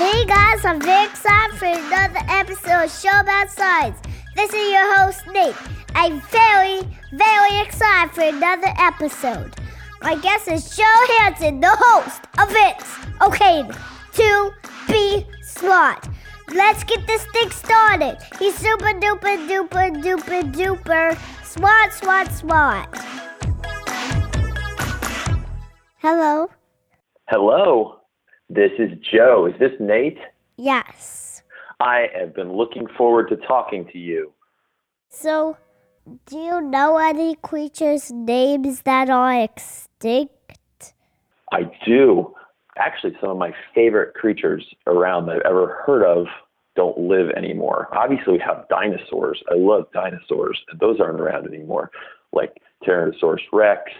[0.00, 3.98] Hey guys, I'm very excited for another episode of Show About Science.
[4.34, 5.54] This is your host, Nate.
[5.94, 6.80] I'm very,
[7.12, 9.54] very excited for another episode.
[10.00, 13.68] My guest is Joe Hanson, the host of It's Okay
[14.14, 14.52] to
[14.88, 16.08] Be Smart.
[16.48, 18.16] Let's get this thing started.
[18.38, 22.88] He's super duper duper duper duper smart, smart, smart.
[25.98, 26.48] Hello.
[27.28, 27.99] Hello,
[28.50, 29.46] this is Joe.
[29.46, 30.18] Is this Nate?
[30.56, 31.42] Yes.
[31.78, 34.32] I have been looking forward to talking to you.
[35.08, 35.56] So,
[36.26, 40.94] do you know any creatures' names that are extinct?
[41.52, 42.34] I do.
[42.76, 46.26] Actually, some of my favorite creatures around that I've ever heard of
[46.76, 47.88] don't live anymore.
[47.92, 49.42] Obviously, we have dinosaurs.
[49.50, 51.90] I love dinosaurs, and those aren't around anymore,
[52.32, 53.90] like Tyrannosaurus rex,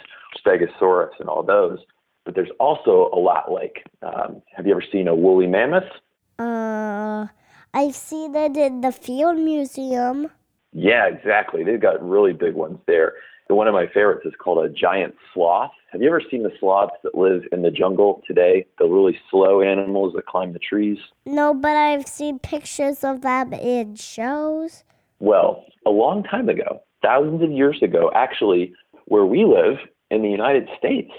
[0.44, 1.78] Stegosaurus, and all those.
[2.24, 5.90] But there's also a lot like um, have you ever seen a woolly mammoth?
[6.38, 7.26] Uh,
[7.72, 10.30] I've seen it in the Field Museum.
[10.72, 11.64] Yeah, exactly.
[11.64, 13.14] They've got really big ones there.
[13.48, 15.72] One of my favorites is called a giant sloth.
[15.90, 18.64] Have you ever seen the sloths that live in the jungle today?
[18.78, 20.98] The really slow animals that climb the trees?
[21.26, 24.84] No, but I've seen pictures of them in shows.
[25.18, 28.72] Well, a long time ago, thousands of years ago, actually,
[29.06, 29.78] where we live
[30.12, 31.10] in the United States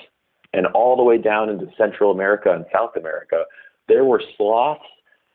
[0.54, 3.44] and all the way down into Central America and South America,
[3.88, 4.84] there were sloths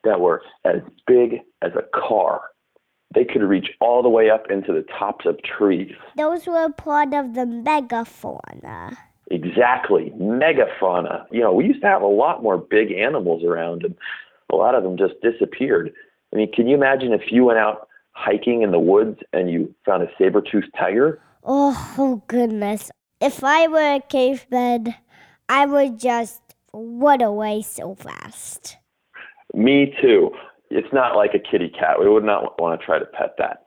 [0.03, 2.41] that were as big as a car.
[3.13, 5.93] They could reach all the way up into the tops of trees.
[6.17, 8.97] Those were part of the megafauna.
[9.31, 11.25] Exactly, megafauna.
[11.31, 13.95] You know, we used to have a lot more big animals around, and
[14.51, 15.93] a lot of them just disappeared.
[16.31, 19.73] I mean, can you imagine if you went out hiking in the woods and you
[19.85, 21.21] found a saber-toothed tiger?
[21.43, 22.91] Oh, oh goodness.
[23.19, 24.95] If I were a cave caveman,
[25.49, 26.41] I would just
[26.73, 28.77] run away so fast.
[29.53, 30.31] Me too.
[30.69, 31.99] It's not like a kitty cat.
[31.99, 33.63] We would not want to try to pet that.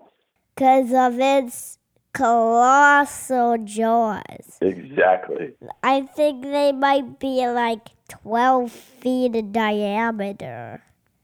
[0.55, 1.79] Because of its
[2.13, 4.59] colossal jaws.
[4.61, 5.55] Exactly.
[5.83, 10.83] I think they might be like 12 feet in diameter.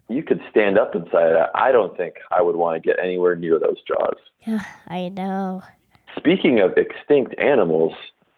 [0.09, 1.51] You could stand up inside that.
[1.55, 4.17] I don't think I would want to get anywhere near those jaws.
[4.89, 5.63] I know.
[6.17, 7.93] Speaking of extinct animals,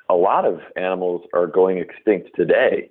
[0.09, 2.91] a lot of animals are going extinct today.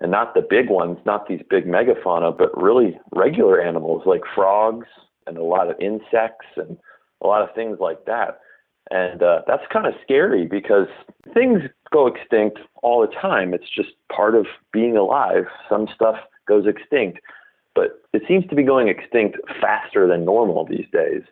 [0.00, 4.88] And not the big ones, not these big megafauna, but really regular animals like frogs
[5.26, 6.76] and a lot of insects and
[7.22, 8.40] a lot of things like that.
[8.90, 10.88] And uh, that's kind of scary because
[11.32, 11.62] things
[11.92, 13.54] go extinct all the time.
[13.54, 15.46] It's just part of being alive.
[15.68, 16.16] Some stuff
[16.46, 17.20] goes extinct,
[17.74, 21.22] but it seems to be going extinct faster than normal these days.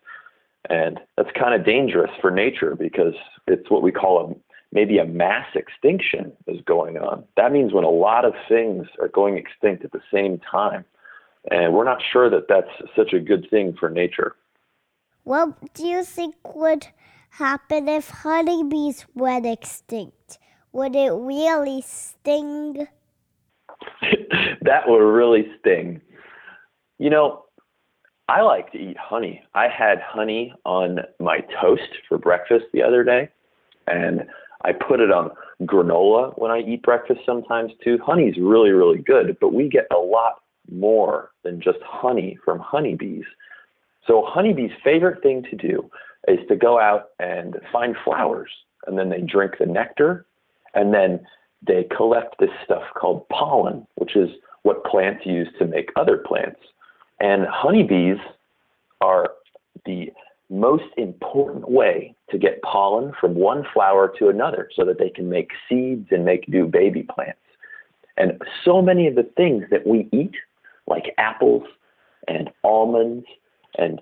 [0.71, 3.15] And that's kind of dangerous for nature because
[3.47, 4.35] it's what we call a
[4.73, 7.25] maybe a mass extinction is going on.
[7.37, 10.85] That means when a lot of things are going extinct at the same time.
[11.51, 14.35] And we're not sure that that's such a good thing for nature.
[15.25, 16.87] What do you think would
[17.31, 20.39] happen if honeybees went extinct?
[20.73, 22.87] Would it really sting?
[24.63, 26.01] that would really sting.
[26.99, 27.45] You know,
[28.29, 29.43] I like to eat honey.
[29.55, 33.29] I had honey on my toast for breakfast the other day,
[33.87, 34.25] and
[34.65, 35.31] I put it on
[35.63, 37.99] granola when I eat breakfast sometimes too.
[38.05, 43.25] Honey's really, really good, but we get a lot more than just honey from honeybees.
[44.07, 45.91] So, honeybees' favorite thing to do
[46.29, 48.51] is to go out and find flowers,
[48.87, 50.27] and then they drink the nectar,
[50.75, 51.21] and then
[51.67, 54.31] they collect this stuff called pollen, which is
[54.63, 56.61] what plants use to make other plants.
[57.21, 58.19] And honeybees
[59.01, 59.31] are
[59.85, 60.13] the
[60.53, 65.29] most important way to get pollen from one flower to another so that they can
[65.29, 67.39] make seeds and make new baby plants.
[68.17, 70.35] And so many of the things that we eat,
[70.87, 71.65] like apples
[72.29, 73.25] and almonds
[73.79, 74.01] and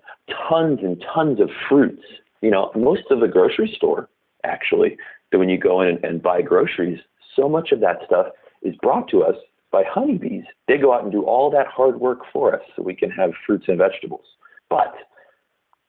[0.49, 2.03] tons and tons of fruits,
[2.43, 4.09] you know, most of the grocery store,
[4.44, 4.97] actually,
[5.31, 6.99] that when you go in and, and buy groceries,
[7.37, 8.27] so much of that stuff
[8.62, 9.37] is brought to us
[9.71, 10.44] by honeybees.
[10.67, 13.31] They go out and do all that hard work for us so we can have
[13.47, 14.25] fruits and vegetables.
[14.69, 14.94] But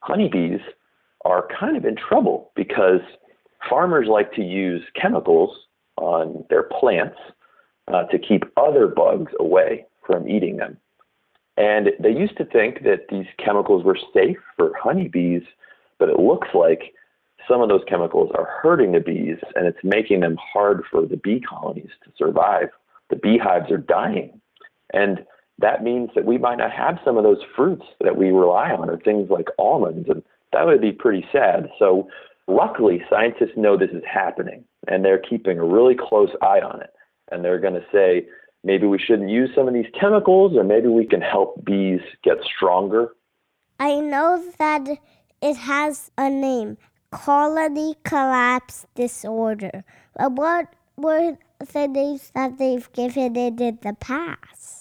[0.02, 0.60] honeybees
[1.26, 3.02] are kind of in trouble because
[3.70, 5.56] farmers like to use chemicals
[5.98, 7.18] on their plants
[7.88, 10.78] uh, to keep other bugs away from eating them.
[11.58, 15.44] And they used to think that these chemicals were safe for honeybees,
[16.00, 16.94] but it looks like
[17.48, 21.18] some of those chemicals are hurting the bees and it's making them hard for the
[21.18, 22.70] bee colonies to survive.
[23.10, 24.40] The beehives are dying.
[24.94, 25.26] And
[25.62, 28.90] that means that we might not have some of those fruits that we rely on,
[28.90, 30.24] or things like almonds, and
[30.54, 31.70] that would be pretty sad.
[31.80, 32.08] So,
[32.48, 36.92] luckily, scientists know this is happening, and they're keeping a really close eye on it.
[37.32, 38.28] And they're going to say,
[38.64, 42.38] maybe we shouldn't use some of these chemicals, or maybe we can help bees get
[42.44, 43.14] stronger.
[43.80, 44.88] I know that
[45.42, 46.78] it has a name
[47.12, 49.84] colony collapse disorder.
[50.16, 54.81] But what were the names that they've given it in the past?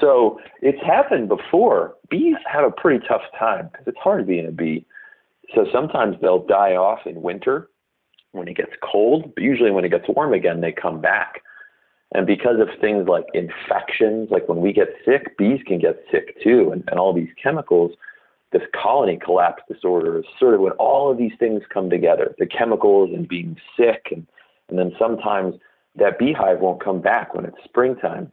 [0.00, 1.94] So it's happened before.
[2.10, 4.84] Bees have a pretty tough time because it's hard being a bee.
[5.54, 7.68] So sometimes they'll die off in winter
[8.32, 11.42] when it gets cold, but usually when it gets warm again, they come back.
[12.12, 16.40] And because of things like infections, like when we get sick, bees can get sick
[16.42, 17.92] too, and, and all these chemicals,
[18.52, 22.46] this colony collapse disorder is sort of when all of these things come together the
[22.46, 24.26] chemicals and being sick, and,
[24.68, 25.54] and then sometimes
[25.96, 28.30] that beehive won't come back when it's springtime.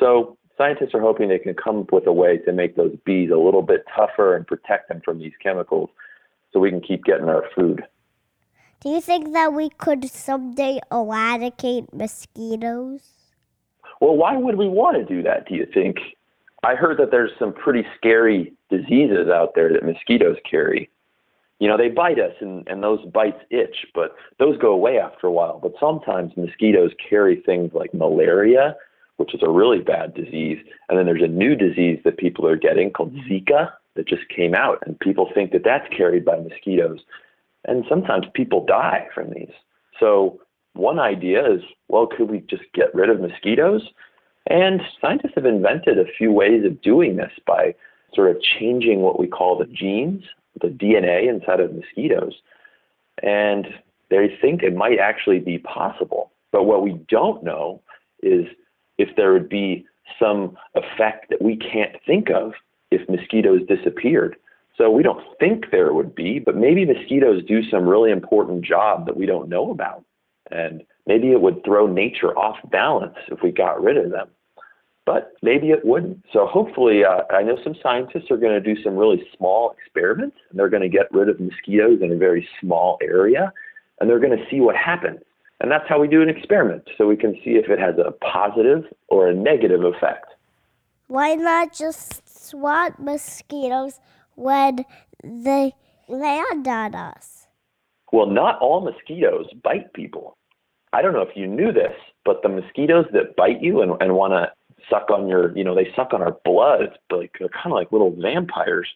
[0.00, 3.30] So scientists are hoping they can come up with a way to make those bees
[3.30, 5.90] a little bit tougher and protect them from these chemicals
[6.52, 7.84] so we can keep getting our food.
[8.80, 13.00] Do you think that we could someday eradicate mosquitoes?
[14.00, 15.96] Well, why would we want to do that, do you think?
[16.62, 20.90] I heard that there's some pretty scary diseases out there that mosquitoes carry.
[21.60, 25.26] You know, they bite us and, and those bites itch, but those go away after
[25.26, 25.58] a while.
[25.62, 28.76] But sometimes mosquitoes carry things like malaria,
[29.16, 30.58] which is a really bad disease.
[30.88, 33.32] And then there's a new disease that people are getting called mm-hmm.
[33.32, 34.82] Zika that just came out.
[34.86, 37.00] And people think that that's carried by mosquitoes.
[37.64, 39.52] And sometimes people die from these.
[40.00, 40.40] So
[40.74, 43.82] one idea is, well, could we just get rid of mosquitoes?
[44.46, 47.74] And scientists have invented a few ways of doing this by
[48.12, 50.24] sort of changing what we call the genes,
[50.60, 52.34] the DNA inside of mosquitoes.
[53.22, 53.66] And
[54.10, 56.30] they think it might actually be possible.
[56.52, 57.80] But what we don't know
[58.22, 58.46] is
[58.98, 59.86] if there would be
[60.18, 62.52] some effect that we can't think of
[62.90, 64.36] if mosquitoes disappeared.
[64.76, 69.06] So we don't think there would be, but maybe mosquitoes do some really important job
[69.06, 70.04] that we don't know about.
[70.50, 74.28] And maybe it would throw nature off balance if we got rid of them.
[75.06, 76.24] But maybe it wouldn't.
[76.32, 80.36] So hopefully, uh, I know some scientists are going to do some really small experiments,
[80.48, 83.52] and they're going to get rid of mosquitoes in a very small area,
[84.00, 85.20] and they're going to see what happens.
[85.64, 88.10] And that's how we do an experiment, so we can see if it has a
[88.10, 90.26] positive or a negative effect.
[91.06, 93.98] Why not just swat mosquitoes
[94.34, 94.84] when
[95.24, 95.72] they
[96.06, 97.46] land on us?
[98.12, 100.36] Well, not all mosquitoes bite people.
[100.92, 101.96] I don't know if you knew this,
[102.26, 104.52] but the mosquitoes that bite you and, and want to
[104.90, 106.82] suck on your, you know, they suck on our blood.
[106.82, 108.88] It's like they're kind of like little vampires.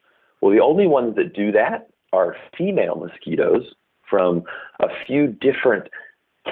[0.43, 3.63] Well, the only ones that do that are female mosquitoes
[4.07, 4.43] from
[4.81, 5.89] a few different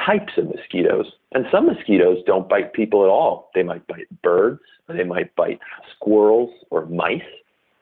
[0.04, 1.06] types of mosquitoes.
[1.32, 3.50] And some mosquitoes don't bite people at all.
[3.54, 5.60] They might bite birds, they might bite
[5.94, 7.22] squirrels or mice.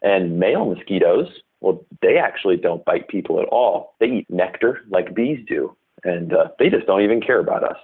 [0.02, 1.28] And male mosquitoes,
[1.60, 3.94] well, they actually don't bite people at all.
[3.98, 5.74] They eat nectar like bees do,
[6.04, 7.78] and uh, they just don't even care about us.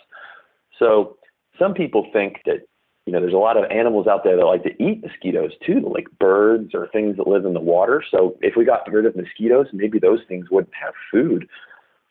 [0.79, 1.17] So
[1.59, 2.67] some people think that
[3.07, 5.91] you know there's a lot of animals out there that like to eat mosquitoes too,
[5.95, 8.05] like birds or things that live in the water.
[8.11, 11.49] So if we got rid of mosquitoes, maybe those things wouldn't have food.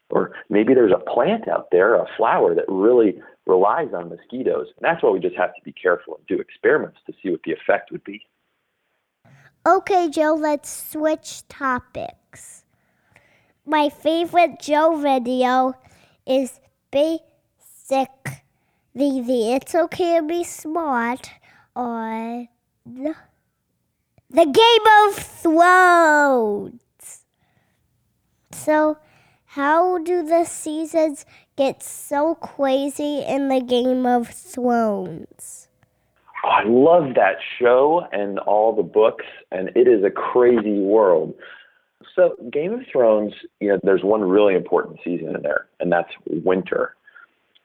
[0.09, 4.67] Or maybe there's a plant out there, a flower that really relies on mosquitoes.
[4.77, 7.41] And that's why we just have to be careful and do experiments to see what
[7.43, 8.21] the effect would be.
[9.67, 12.63] Okay, Joe, let's switch topics.
[13.65, 15.73] My favorite Joe video
[16.25, 16.59] is
[16.91, 18.09] basic
[18.95, 21.31] the the It's Okay to Be Smart
[21.75, 22.47] on
[22.85, 23.15] the,
[24.29, 26.81] the Game of Thrones.
[28.51, 28.97] So,
[29.53, 31.25] how do the seasons
[31.55, 35.67] get so crazy in the Game of Thrones?
[36.45, 41.33] Oh, I love that show and all the books, and it is a crazy world.
[42.15, 46.11] So, Game of Thrones, you know, there's one really important season in there, and that's
[46.27, 46.95] winter.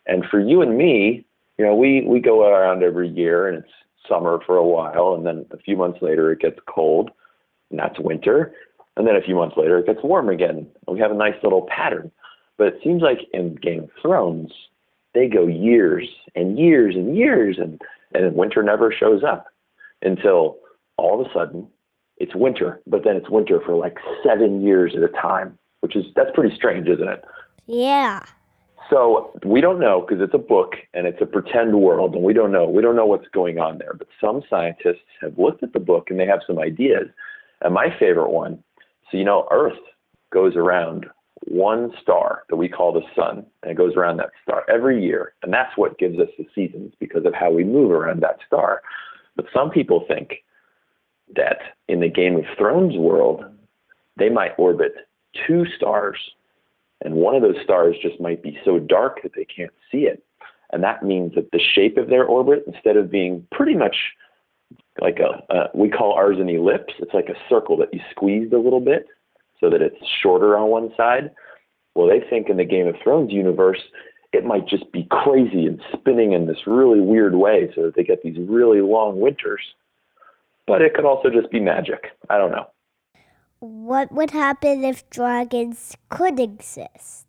[0.07, 1.27] And for you and me,
[1.59, 3.73] you know, we we go around every year, and it's
[4.09, 7.11] summer for a while, and then a few months later it gets cold,
[7.71, 8.55] and that's winter,
[8.97, 10.67] and then a few months later it gets warm again.
[10.87, 12.11] And we have a nice little pattern.
[12.57, 14.53] But it seems like in Game of Thrones,
[15.15, 17.81] they go years and years and years, and
[18.13, 19.47] and winter never shows up
[20.03, 20.59] until
[20.97, 21.67] all of a sudden
[22.19, 26.05] it's winter, but then it's winter for like seven years at a time, which is
[26.15, 27.25] that's pretty strange, isn't it?
[27.67, 28.21] Yeah.
[28.91, 32.33] So we don't know because it's a book and it's a pretend world, and we
[32.33, 32.69] don't know.
[32.69, 33.95] We don't know what's going on there.
[33.95, 37.09] But some scientists have looked at the book and they have some ideas.
[37.63, 38.63] And my favorite one,
[39.11, 39.79] so you know, Earth
[40.33, 41.07] goes around
[41.47, 45.35] one star that we call the sun, and it goes around that star every year,
[45.43, 48.83] and that's what gives us the seasons because of how we move around that star.
[49.37, 50.43] But some people think
[51.37, 51.59] that
[51.89, 53.45] in the Game of Thrones world,
[54.17, 54.95] they might orbit
[55.47, 56.19] two stars,
[57.03, 60.23] and one of those stars just might be so dark that they can't see it.
[60.73, 63.97] And that means that the shape of their orbit, instead of being pretty much
[65.01, 68.53] like a, uh, we call ours an ellipse, it's like a circle that you squeezed
[68.53, 69.07] a little bit
[69.61, 71.31] so that it's shorter on one side.
[71.95, 73.81] Well, they think in the Game of Thrones universe,
[74.33, 78.03] it might just be crazy and spinning in this really weird way so that they
[78.03, 79.63] get these really long winters.
[80.67, 82.07] But it could also just be magic.
[82.31, 82.67] I don't know.
[83.61, 87.27] What would happen if dragons could exist?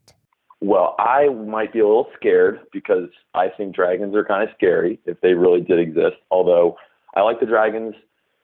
[0.61, 4.99] Well, I might be a little scared because I think dragons are kind of scary
[5.05, 6.15] if they really did exist.
[6.31, 6.77] Although
[7.15, 7.95] I like the dragons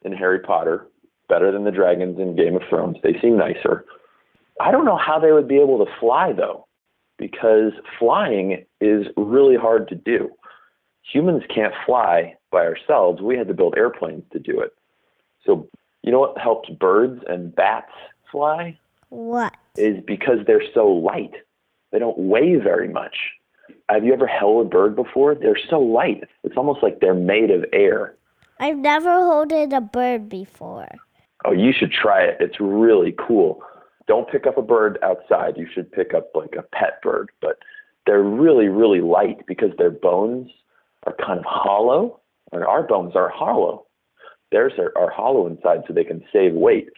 [0.03, 0.87] in Harry Potter
[1.27, 2.97] better than the dragons in Game of Thrones.
[3.03, 3.85] They seem nicer.
[4.59, 6.67] I don't know how they would be able to fly though,
[7.17, 10.29] because flying is really hard to do.
[11.13, 13.21] Humans can't fly by ourselves.
[13.21, 14.73] We had to build airplanes to do it.
[15.45, 15.67] So,
[16.03, 17.91] you know what helps birds and bats
[18.31, 18.77] fly?
[19.09, 19.55] What?
[19.77, 21.33] Is because they're so light.
[21.91, 23.15] They don't weigh very much.
[23.89, 25.35] Have you ever held a bird before?
[25.35, 26.23] They're so light.
[26.43, 28.15] It's almost like they're made of air.
[28.61, 30.87] I've never held a bird before.
[31.45, 32.37] Oh, you should try it.
[32.39, 33.63] It's really cool.
[34.07, 35.57] Don't pick up a bird outside.
[35.57, 37.57] You should pick up like a pet bird, but
[38.05, 40.51] they're really, really light because their bones
[41.07, 42.19] are kind of hollow.
[42.51, 43.87] And our bones are hollow.
[44.51, 46.89] Theirs are, are hollow inside so they can save weight.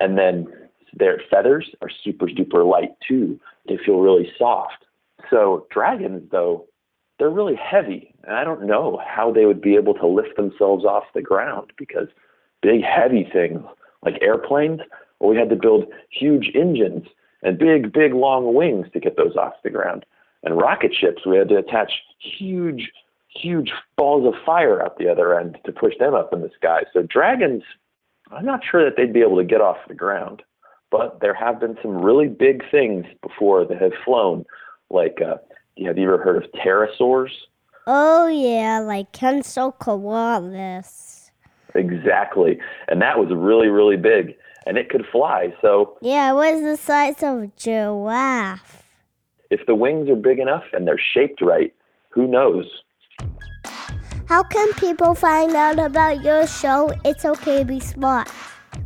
[0.00, 0.46] And then
[0.94, 3.38] their feathers are super, super light too.
[3.68, 4.86] They feel really soft.
[5.28, 6.66] So dragons, though,
[7.22, 8.12] they're really heavy.
[8.24, 11.72] And I don't know how they would be able to lift themselves off the ground
[11.78, 12.08] because
[12.62, 13.62] big, heavy things
[14.04, 14.80] like airplanes,
[15.20, 17.06] we had to build huge engines
[17.44, 20.04] and big, big, long wings to get those off the ground.
[20.42, 22.90] And rocket ships, we had to attach huge,
[23.28, 26.80] huge balls of fire out the other end to push them up in the sky.
[26.92, 27.62] So dragons,
[28.32, 30.42] I'm not sure that they'd be able to get off the ground
[30.90, 34.44] but there have been some really big things before that have flown.
[34.90, 35.36] Like, uh,
[35.86, 37.30] have you ever heard of pterosaurs?
[37.86, 41.30] Oh yeah, like Quetzalcoatlus.
[41.74, 44.36] Exactly, and that was really really big,
[44.66, 45.54] and it could fly.
[45.60, 48.82] So yeah, it was the size of a giraffe.
[49.50, 51.74] If the wings are big enough and they're shaped right,
[52.10, 52.66] who knows?
[54.26, 56.92] How can people find out about your show?
[57.04, 58.30] It's okay to be smart.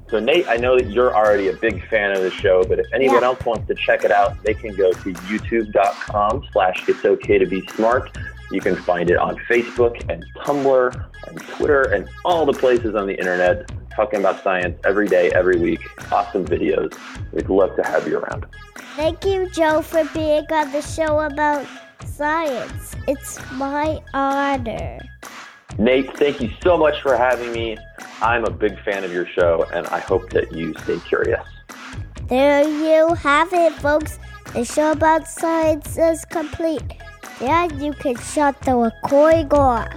[0.08, 2.86] So, Nate, I know that you're already a big fan of the show, but if
[2.94, 3.28] anyone yeah.
[3.28, 7.46] else wants to check it out, they can go to youtube.com slash it's okay to
[7.46, 8.16] be smart.
[8.52, 13.08] You can find it on Facebook and Tumblr and Twitter and all the places on
[13.08, 15.80] the internet talking about science every day, every week.
[16.12, 16.96] Awesome videos.
[17.32, 18.46] We'd love to have you around.
[18.94, 21.66] Thank you, Joe, for being on the show about
[22.04, 22.94] science.
[23.08, 24.98] It's my honor.
[25.78, 27.76] Nate, thank you so much for having me.
[28.22, 31.46] I'm a big fan of your show, and I hope that you stay curious.
[32.28, 34.18] There you have it, folks.
[34.54, 36.94] The show about science is complete.
[37.40, 39.88] Yeah, you can shut the recording off.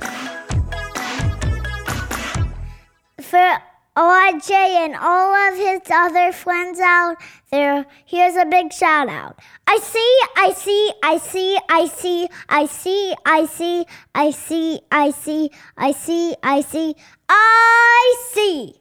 [3.21, 3.61] For
[3.99, 7.17] OJ and all of his other friends out
[7.51, 9.37] there, here's a big shout out.
[9.67, 15.11] I see, I see, I see, I see, I see, I see, I see, I
[15.11, 16.95] see, I see, I see,
[17.27, 18.75] I see.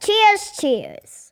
[0.00, 1.25] Cheers, cheers.